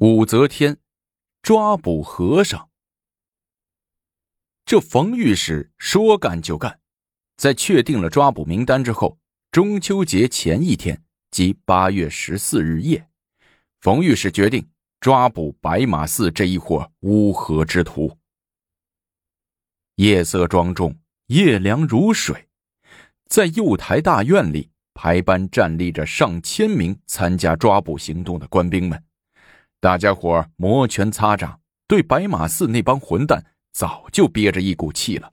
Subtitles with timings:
[0.00, 0.78] 武则天
[1.42, 2.70] 抓捕和尚。
[4.64, 6.80] 这冯御史说干就干，
[7.36, 9.18] 在确定了抓捕名单之后，
[9.50, 13.10] 中秋节前一天，即八月十四日夜，
[13.82, 14.66] 冯御史决定
[15.00, 18.16] 抓捕白马寺这一伙乌合之徒。
[19.96, 22.48] 夜色庄重，夜凉如水，
[23.26, 29.04] 在右台大院里排班站立着上千名参加抓捕行动的官兵们。
[29.80, 35.32] 大家伙摩拳擦掌，对白马寺那帮混蛋早就憋着一股气了。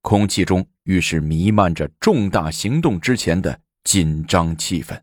[0.00, 5.02] 空气中愈是弥漫着重大行动之前的紧张气氛。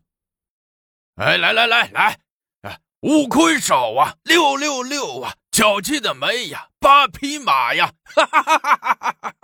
[1.16, 2.18] 哎，来来来来，
[2.62, 7.92] 哎，五魁首啊，六六六啊，九七的梅呀，八匹马呀！
[8.04, 9.34] 哈哈哈哈哈哈！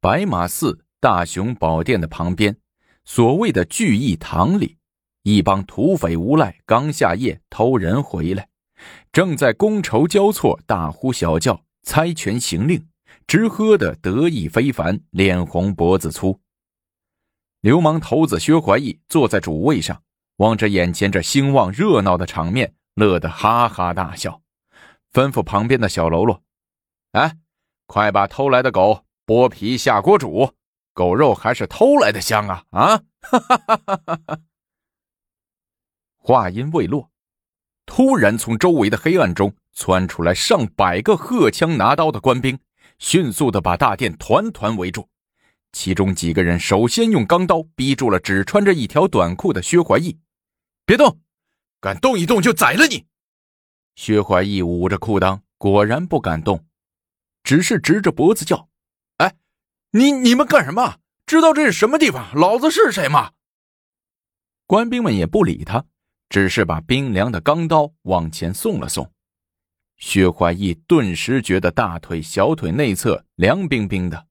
[0.00, 2.56] 白马寺大雄宝殿的旁边，
[3.04, 4.77] 所谓的聚义堂里。
[5.28, 8.48] 一帮土匪无赖刚下夜偷人回来，
[9.12, 12.88] 正在觥筹交错、大呼小叫、猜拳行令，
[13.26, 16.40] 直喝得得意非凡，脸红脖子粗。
[17.60, 20.00] 流氓头子薛怀义坐在主位上，
[20.36, 24.40] 望着眼前这兴旺热闹的场面，乐得哈哈大笑，
[25.12, 26.42] 吩咐旁边的小喽啰
[27.12, 27.36] ：“哎，
[27.86, 30.54] 快把偷来的狗剥皮下锅煮，
[30.94, 32.64] 狗肉还是偷来的香啊！
[32.70, 34.40] 啊，哈哈哈哈哈哈！”
[36.28, 37.10] 话音未落，
[37.86, 42.58] 突然从周围的黑暗中窜出来上百个荷枪拿刀的官兵，
[42.98, 45.08] 迅速的把大殿团团围住。
[45.72, 50.18] 其中几个人首先用钢刀逼住了只穿着一条短裤的薛怀义
[50.84, 51.18] ：“别动，
[51.80, 53.06] 敢动一动就宰了你！”
[53.96, 56.62] 薛怀义捂着裤裆，果然不敢动，
[57.42, 58.68] 只是直着脖子叫
[59.16, 59.34] ：“哎，
[59.92, 60.98] 你你们干什么？
[61.24, 62.28] 知道这是什么地方？
[62.34, 63.32] 老子是谁吗？”
[64.68, 65.86] 官兵们也不理他。
[66.28, 69.10] 只是把冰凉的钢刀往前送了送，
[69.96, 74.26] 薛怀义顿时觉得大腿、小腿内侧凉冰冰的。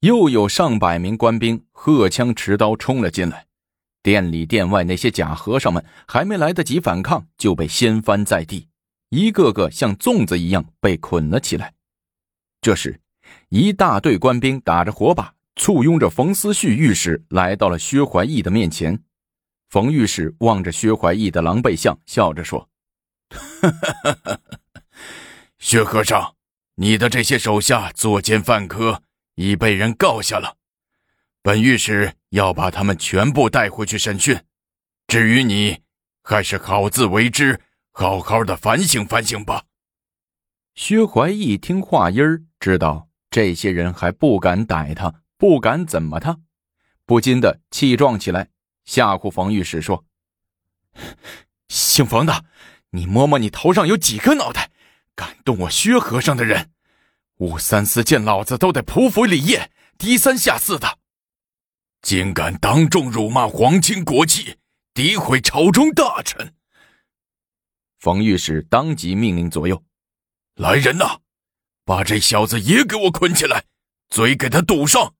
[0.00, 3.46] 又有上百名官兵荷枪持刀冲了进来，
[4.02, 8.68] 店里店外那些假和尚们还没来得及反抗，就被掀翻在地，
[9.08, 11.72] 一个个像粽子一样被捆了起来。
[12.60, 13.00] 这时，
[13.48, 19.02] 一大队官兵打着火把，簇拥着冯思绪御史来到了薛怀义的面前。
[19.68, 22.68] 冯御史望着薛怀义的狼狈相，笑着说
[25.58, 26.34] ：“薛和尚，
[26.76, 29.02] 你的这些手下作奸犯科，
[29.34, 30.56] 已被人告下了。
[31.42, 34.40] 本御史要把他们全部带回去审讯。
[35.08, 35.80] 至于你，
[36.22, 37.60] 还是好自为之，
[37.90, 39.64] 好好的反省反省吧。”
[40.76, 46.38] 薛怀义听话音儿，知道这些人还不敢逮他，不敢怎么他，
[47.04, 48.50] 不禁的气壮起来。
[48.86, 50.04] 吓唬冯御史说
[51.68, 52.44] ：“姓冯的，
[52.90, 54.70] 你摸摸你头上有几个脑袋？
[55.14, 56.72] 敢动我薛和尚的人，
[57.38, 60.98] 武三思见老子都得匍匐礼业，低三下四的。
[62.02, 64.58] 竟敢当众辱骂皇亲国戚，
[64.94, 66.54] 诋毁朝中大臣！”
[67.98, 69.82] 冯御史当即命令左右
[70.54, 71.20] ：“来人呐，
[71.84, 73.64] 把这小子也给我捆起来，
[74.10, 75.14] 嘴给他堵上！”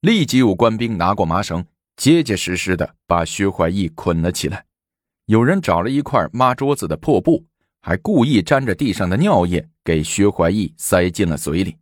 [0.00, 1.66] 立即有官兵拿过麻绳。
[1.96, 4.64] 结结实实的把薛怀义捆了起来，
[5.26, 7.44] 有人找了一块抹桌子的破布，
[7.80, 11.76] 还故意沾着地上的尿液给薛怀义塞进了嘴里。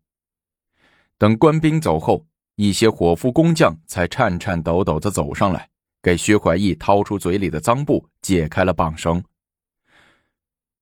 [1.18, 5.68] 等官兵走后，一些伙夫工匠才颤颤抖抖的走上来，
[6.02, 9.22] 给薛怀义掏出嘴里的脏布，解开了绑绳。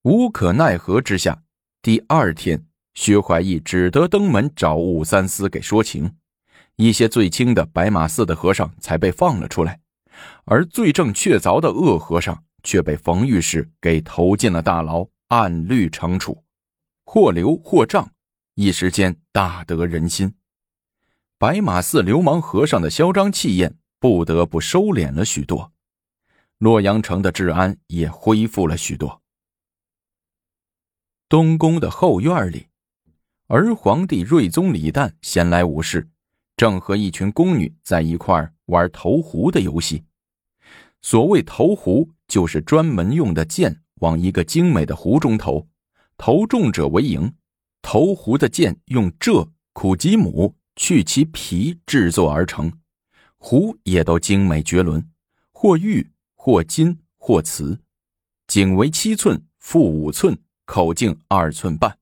[0.03, 1.43] 无可奈何之下，
[1.81, 2.65] 第二天，
[2.95, 6.11] 薛怀义只得登门找武三思给说情。
[6.81, 9.79] 一些最轻的白马寺的和尚才被放了出来，
[10.45, 16.43] 而罪证确凿的恶和尚却被冯御史给投进了大牢，按律惩处，
[17.05, 18.11] 或留或杖，
[18.55, 20.33] 一时间大得人心。
[21.37, 25.71] 白马寺流氓和尚的嚣张气焰不得不收敛了许多，
[26.57, 29.21] 洛阳城的治安也恢复了许多。
[31.29, 32.67] 东宫的后院里，
[33.47, 36.09] 儿皇帝睿宗李旦闲来无事。
[36.61, 40.03] 正和一群宫女在一块玩投壶的游戏。
[41.01, 45.67] 所谓投壶，就是专门用的箭往一个精美的壶中投，
[46.17, 47.33] 投中者为赢。
[47.81, 52.71] 投壶的箭用蔗、苦鸡母去其皮制作而成，
[53.39, 55.09] 壶也都精美绝伦，
[55.51, 57.79] 或玉，或金，或瓷，
[58.45, 61.97] 颈为七寸，腹五寸，口径二寸半，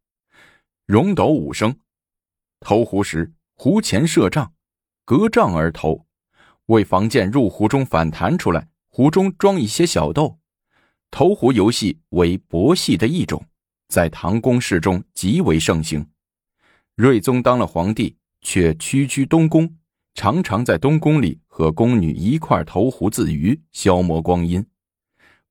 [0.85, 1.73] 容斗五升。
[2.59, 3.31] 投壶时。
[3.61, 4.53] 壶前设帐，
[5.03, 6.05] 隔帐而投，
[6.67, 8.69] 为防箭入壶中反弹出来。
[8.87, 10.39] 壶中装一些小豆，
[11.11, 13.43] 投壶游戏为博戏的一种，
[13.89, 16.07] 在唐宫室中极为盛行。
[16.95, 19.75] 睿宗当了皇帝，却屈居东宫，
[20.13, 24.65] 常常在东宫里和宫女一块投壶自娱，消磨光阴。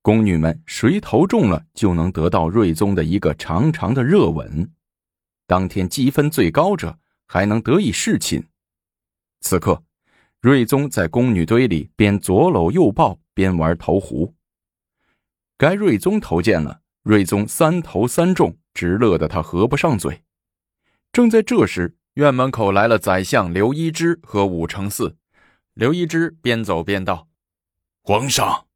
[0.01, 4.73] 宫女们谁投中了，就能得到睿宗的一个长长的热吻。
[5.47, 8.49] 当天积分最高者，还能得以侍寝。
[9.41, 9.85] 此刻，
[10.41, 14.35] 睿宗在宫女堆里边左搂右抱，边玩投壶。
[15.57, 20.25] 该睿宗投见了，睿宗三投三中，直乐得他合不上嘴。
[21.13, 25.15] 正在这时，院门口来了宰相刘一之和武承嗣。
[25.75, 27.29] 刘一之边走边道
[28.03, 28.67] ：“皇上，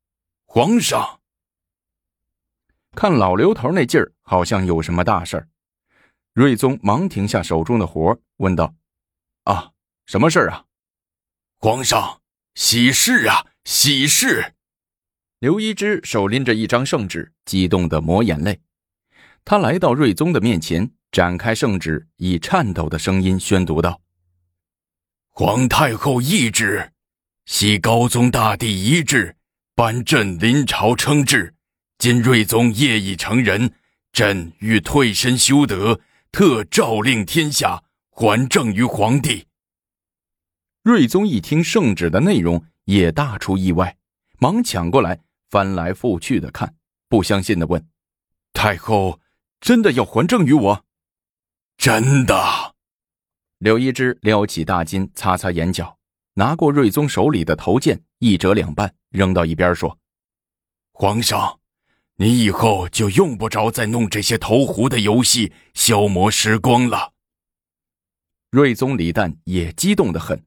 [0.44, 1.20] 皇上。”
[2.94, 5.48] 看老刘头那劲儿，好像有什么大事儿。
[6.34, 8.74] 睿宗忙停下手中的活，问道
[9.44, 9.72] ：“啊，
[10.06, 10.64] 什么事儿啊？”
[11.60, 12.22] 皇上，
[12.54, 14.54] 喜事啊，喜事！
[15.38, 18.60] 刘一之手拎着一张圣旨，激动的抹眼泪。
[19.44, 24.00] 他来到睿宗的面前，展开圣旨，以颤抖的声音宣读道
[25.28, 26.92] ：“皇太后懿旨，
[27.44, 29.36] 系高宗大帝遗志，
[29.74, 31.54] 颁朕临朝称制。
[31.98, 33.74] 今睿宗业已成人，
[34.12, 36.00] 朕欲退身修德，
[36.32, 39.46] 特诏令天下，还政于皇帝。”
[40.82, 43.96] 睿宗一听圣旨的内容，也大出意外，
[44.38, 45.20] 忙抢过来。
[45.50, 46.74] 翻来覆去的看，
[47.10, 47.86] 不相信的问
[48.54, 49.20] ：“太后
[49.60, 50.84] 真的要还政于我
[51.76, 52.74] ？”“真的。”
[53.60, 55.98] 柳一之撩起大襟，擦擦眼角，
[56.36, 59.98] 拿过睿宗手里的头剑，一折两半，扔到一边，说
[60.94, 61.60] ：“皇上，
[62.16, 67.12] 你以后就用不着再弄这些投壶的游戏消磨时光了。”
[68.50, 70.44] 睿宗李旦也激动的很，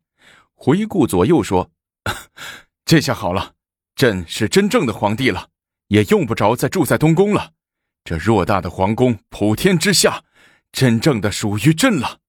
[0.53, 1.71] 回顾左右说
[2.85, 3.53] ：“这下好了。”
[3.95, 5.49] 朕是真正的皇帝了，
[5.87, 7.53] 也用不着再住在东宫了。
[8.03, 10.25] 这偌大的皇宫，普天之下，
[10.73, 12.19] 真正的属于朕了。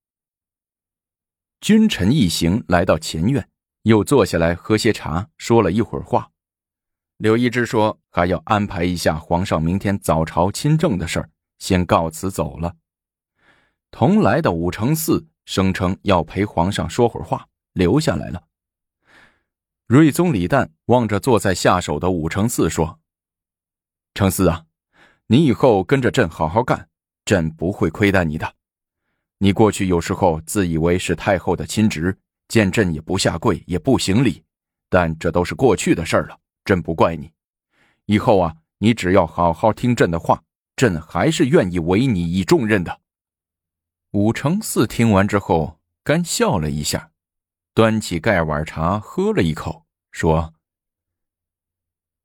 [1.59, 3.49] 君臣一行来到前院，
[3.81, 6.31] 又坐下来喝些茶，说了一会儿话。
[7.17, 12.75] 刘一之说还要安排一下皇上明天早朝亲政的事儿，先告辞走了。
[13.89, 18.43] 同来的武承嗣声称要陪皇上说会儿话，留下来了。
[19.87, 22.99] 睿宗李旦望着坐在下手的武承嗣说
[24.13, 24.65] ：“承嗣啊，
[25.25, 26.87] 你以后跟着朕好好干，
[27.25, 28.53] 朕不会亏待你的。
[29.39, 32.15] 你过去有时候自以为是太后的亲侄，
[32.47, 34.43] 见朕也不下跪，也不行礼，
[34.87, 36.37] 但这都是过去的事儿了，
[36.67, 37.31] 朕不怪你。
[38.07, 40.43] 以后啊，你只要好好听朕的话，
[40.75, 42.99] 朕还是愿意委你以重任的。”
[44.11, 47.11] 武承嗣听完之后，干笑了一下。
[47.73, 50.55] 端起盖碗茶，喝了一口，说：“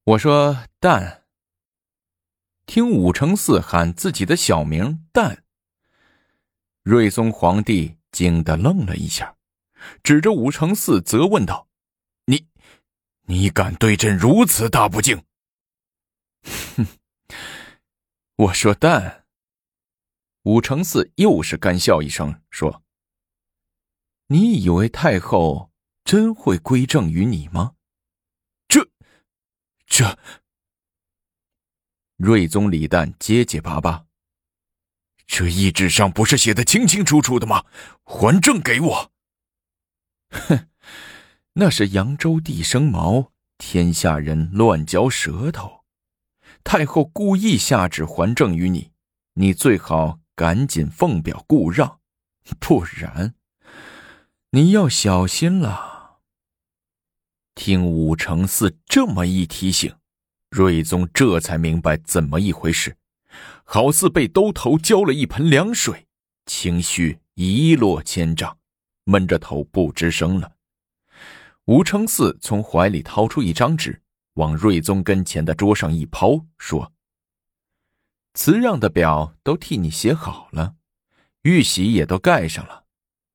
[0.05, 1.25] 我说蛋。”
[2.65, 5.45] 听武承嗣喊自己的小名“蛋”，
[6.85, 9.37] 睿宗皇帝惊得愣了一下，
[10.03, 11.69] 指着武承嗣责问道：“，
[13.32, 15.25] 你敢对朕如此大不敬？”
[16.76, 16.87] 哼，
[18.37, 19.25] 我说蛋。
[20.43, 22.84] 武承嗣又是干笑一声，说。
[24.26, 25.70] 你以为太后
[26.05, 27.75] 真会归正于你吗？
[28.69, 28.87] 这，
[29.87, 30.19] 这……
[32.16, 34.04] 睿宗李旦结结巴巴。
[35.26, 37.64] 这懿旨上不是写的清清楚楚的吗？
[38.04, 39.12] 还政给我！
[40.30, 40.68] 哼，
[41.54, 45.85] 那是扬州地生毛，天下人乱嚼舌头。
[46.64, 48.92] 太后故意下旨还政于你，
[49.35, 51.99] 你最好赶紧奉表故让，
[52.59, 53.35] 不然。
[54.52, 56.21] 你要小心了。
[57.54, 59.94] 听武承嗣这么一提醒，
[60.49, 62.97] 睿宗这才明白怎么一回事，
[63.64, 66.06] 好似被兜头浇了一盆凉水，
[66.47, 68.56] 情绪一落千丈，
[69.04, 70.52] 闷着头不吱声了。
[71.66, 74.02] 吴承嗣从怀里掏出一张纸，
[74.35, 76.92] 往睿宗跟前的桌上一抛，说
[78.35, 80.75] ：“辞让的表都替你写好了，
[81.42, 82.85] 玉玺也都盖上了，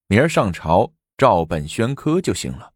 [0.07, 2.73] 明儿上朝。”照本宣科就行了。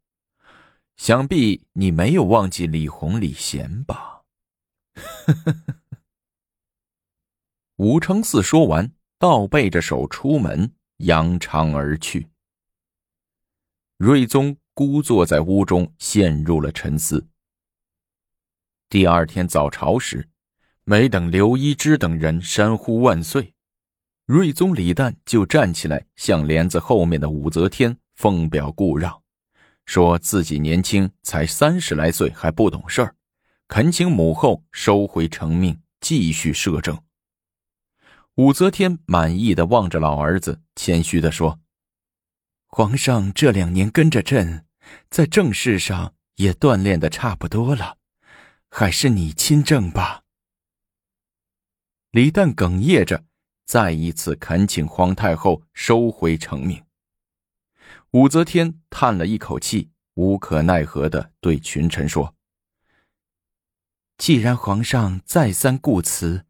[0.98, 4.24] 想必你没有忘记李弘、李贤吧？
[7.78, 12.30] 吴承嗣说完，倒背着手出门，扬长而去。
[13.98, 17.28] 睿宗孤坐在屋中，陷入了沉思。
[18.90, 20.30] 第二天早朝时，
[20.84, 23.54] 没等刘一之等人山呼万岁，
[24.26, 27.98] 睿宗李旦就站起来，向帘子后面的武则天。
[28.14, 29.24] 奉表故让，
[29.86, 33.16] 说自己年轻，才三十来岁，还不懂事儿，
[33.68, 37.02] 恳请母后收回成命，继续摄政。
[38.36, 41.60] 武则天满意的望着老儿子，谦虚的说
[42.74, 44.66] ：“皇上这两年跟着朕，
[45.10, 47.98] 在政事上也锻炼的差不多了，
[48.70, 50.24] 还是你亲政吧。”
[52.12, 53.26] 李旦哽咽着，
[53.66, 56.84] 再一次恳请皇太后收回成命。
[58.12, 62.36] 武则天叹了一口气，无可奈何的对群臣说
[64.18, 66.46] ：“既然皇上再三顾辞。”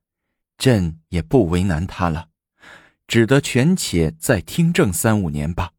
[0.59, 2.29] 朕也不为难他了，
[3.07, 5.73] 只得权且再听政三五年吧。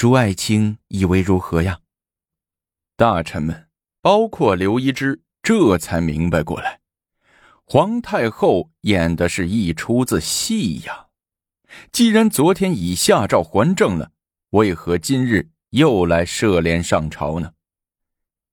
[0.00, 1.80] 朱爱卿以为如何呀？
[2.96, 3.68] 大臣们，
[4.00, 6.80] 包括刘一之，这才明白过来，
[7.66, 11.08] 皇太后演的是一出子戏呀。
[11.92, 14.12] 既然昨天已下诏还政了，
[14.52, 17.52] 为何今日又来涉帘上朝呢？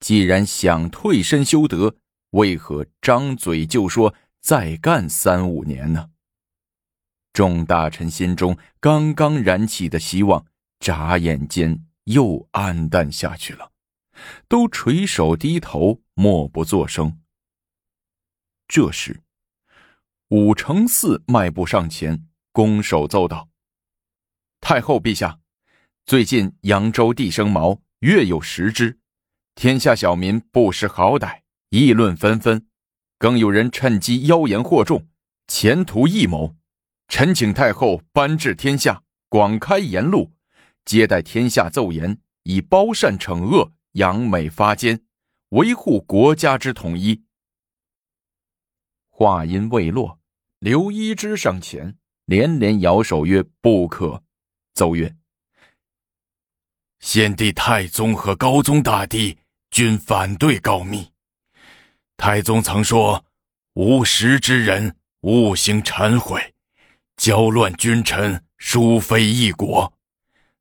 [0.01, 1.96] 既然想退身修德，
[2.32, 4.13] 为何张嘴就说？
[4.42, 6.10] 再干三五年呢？
[7.32, 10.46] 众大臣心中刚刚燃起的希望，
[10.79, 13.72] 眨眼间又黯淡下去了，
[14.48, 17.19] 都垂手低头，默不作声。
[18.67, 19.22] 这时，
[20.29, 23.50] 武承嗣迈步上前，拱手奏道
[24.60, 25.39] ：“太后陛下，
[26.05, 29.00] 最近扬州地生毛，月有十只，
[29.55, 32.67] 天下小民不识好歹，议论纷纷。”
[33.19, 35.07] 更有人趁机妖言惑众，
[35.48, 36.55] 前途异谋。
[37.07, 40.31] 臣请太后颁治天下，广开言路，
[40.88, 45.01] 接待天下奏言，以褒善惩恶，扬美发奸，
[45.50, 47.25] 维护国家之统一。
[49.10, 50.22] 话音未落，
[50.60, 54.24] 刘一之上前连连摇手曰：“不可！”
[54.74, 55.13] 奏曰
[57.01, 59.39] ：“先帝、太宗和高宗大帝
[59.70, 61.12] 均反对告密。”
[62.15, 63.25] 太宗曾说
[63.75, 66.56] ：“无实之人，勿行谄毁，
[67.17, 69.97] 搅乱君臣，殊非一国。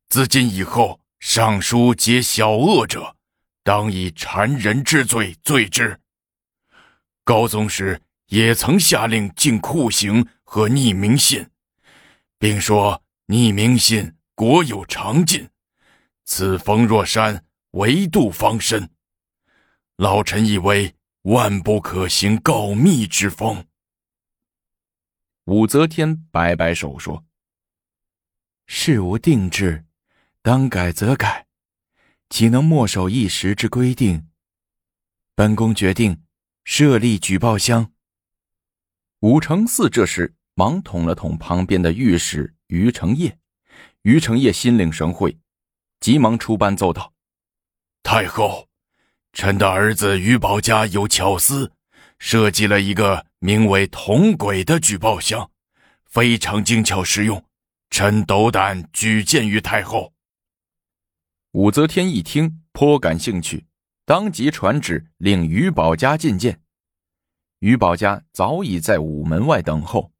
[0.09, 3.15] 自今以后，上书皆小恶者，
[3.63, 5.99] 当以谗人之罪罪之。”
[7.23, 11.49] 高宗时也曾下令禁酷刑和匿名信，
[12.37, 15.49] 并说：“匿名信国有常禁，
[16.25, 18.89] 此风若山，唯度方深。”
[19.97, 20.93] 老臣以为。
[21.23, 23.65] 万不可行告密之风。
[25.43, 27.25] 武则天摆摆手说
[28.65, 29.83] ：“事无定制，
[30.47, 31.45] 当改则改，
[32.29, 34.29] 岂能墨守一时之规定？
[35.35, 36.23] 本宫决定
[36.63, 37.91] 设立举报箱。”
[39.19, 43.37] 武承嗣这时忙捅了捅旁边的御史于承业，
[44.03, 45.37] 于承业心领神会，
[45.99, 47.11] 急忙出班奏道
[48.01, 48.69] ：“太后。”
[49.35, 51.73] 臣的儿子于宝家有巧思，
[52.19, 55.51] 设计了一个名为“铜轨”的举报箱，
[56.05, 57.43] 非常精巧实用。
[57.89, 60.13] 臣斗胆举荐于太后。
[61.57, 63.65] 武则天一听，颇感兴趣，
[64.05, 66.61] 当即传旨令于宝家觐见。
[67.61, 70.11] 于宝家早已在午门外等候，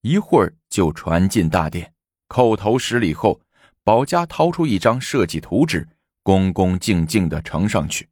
[0.00, 1.92] 一会儿就传进大殿，
[2.30, 3.42] 叩头施礼后，
[3.84, 5.86] 宝家掏出一张设计图纸，
[6.22, 8.08] 恭恭敬敬地呈上去。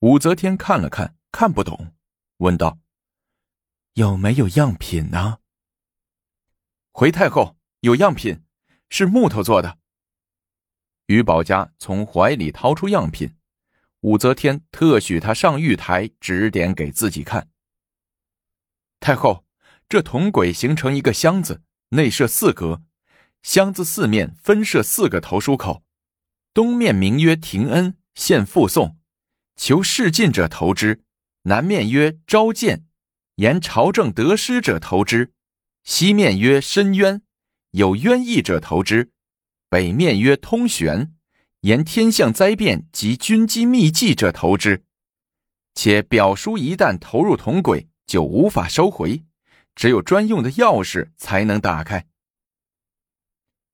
[0.00, 1.92] 武则天看了看，看不懂，
[2.38, 2.80] 问道
[3.94, 5.38] ：“有没有样品呢？”
[6.90, 8.42] 回太后，有样品，
[8.88, 9.78] 是木头做的。
[11.10, 13.34] 于宝家从怀里掏出样品，
[14.02, 17.48] 武则天特许他上玉台指点给自己看。
[19.00, 19.44] 太后，
[19.88, 22.82] 这铜轨形成一个箱子，内设四格，
[23.42, 25.82] 箱子四面分设四个投书口，
[26.54, 28.96] 东面名曰“廷恩”，现附送。
[29.56, 31.02] 求仕进者投之，
[31.42, 32.86] 南面曰召见，
[33.34, 35.32] 言朝政得失者投之；
[35.82, 37.22] 西面曰申冤，
[37.72, 39.10] 有冤意者投之；
[39.70, 41.14] 北面曰通玄，
[41.60, 44.84] 言天象灾变及军机秘计者投之。
[45.74, 49.24] 且表书一旦投入铜轨，就无法收回，
[49.76, 52.08] 只有专用的钥匙才能打开。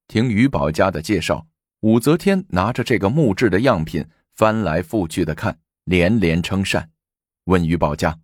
[0.06, 1.48] 听于宝家的介绍，
[1.80, 5.58] 武则天拿着这个木质的样品翻来覆去的看。
[5.84, 6.90] 连连称善，
[7.44, 8.18] 问于宝家：“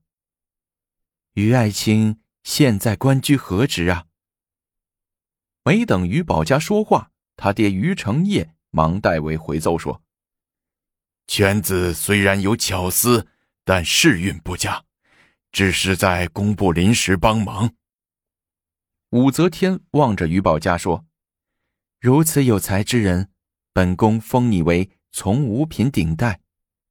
[1.35, 4.07] 于爱卿现在官居何职啊？”
[5.65, 10.03] 没等于宝家说话，他爹于承业忙代为回奏说
[11.27, 13.27] ：“犬子虽然有巧思，
[13.65, 14.85] 但仕运不佳，
[15.51, 17.75] 只是在工部临时帮忙。”
[19.11, 21.05] 武则天望着于宝家说
[22.01, 23.31] ：“如此有才之人，
[23.73, 26.41] 本宫封你为从五品顶戴。”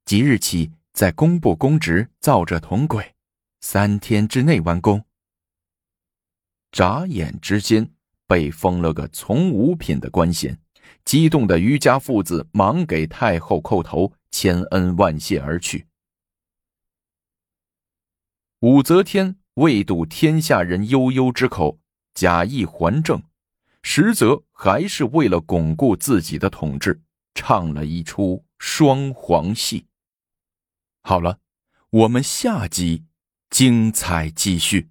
[0.03, 3.15] 即日起在工部公职造这铜轨，
[3.61, 5.05] 三天之内完工。
[6.71, 7.93] 眨眼之间，
[8.31, 10.57] 被封了个从五品的官衔。
[11.03, 15.85] 激动的于家父子忙给太后叩头，千恩万谢而去。
[18.61, 21.77] 武则天为堵天下人悠悠之口，
[22.13, 23.21] 假意还政，
[23.83, 27.01] 实则还是为了巩固自己的统治，
[27.35, 29.85] 唱了一出双簧戏。
[31.01, 31.39] 好了，
[31.89, 33.03] 我们下集
[33.49, 34.90] 精彩继续。